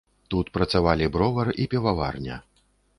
[0.33, 2.45] Тут працавалі бровар і піваварня.